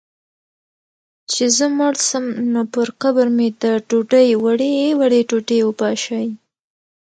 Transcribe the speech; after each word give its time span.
چي 1.31 1.45
زه 1.57 1.65
مړ 1.77 1.93
سم، 2.09 2.25
نو 2.51 2.61
پر 2.73 2.87
قبر 3.01 3.27
مي 3.37 3.47
د 3.61 3.63
ډوډۍ 3.89 4.29
وړې 4.43 4.75
وړې 4.99 5.21
ټوټې 5.29 5.59
وپاشی 5.63 6.25